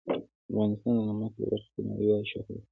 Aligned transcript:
افغانستان 0.49 0.93
د 0.97 1.01
نمک 1.07 1.31
په 1.37 1.41
برخه 1.49 1.69
کې 1.73 1.81
نړیوال 1.89 2.23
شهرت 2.29 2.47
لري. 2.53 2.61